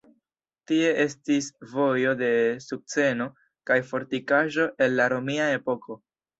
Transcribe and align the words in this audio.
Tie 0.69 0.87
estis 1.03 1.49
Vojo 1.73 2.15
de 2.23 2.31
Sukceno 2.69 3.29
kaj 3.73 3.79
fortikaĵo 3.93 4.69
el 4.89 5.01
la 5.03 5.11
romia 5.17 5.51
epoko. 5.63 6.03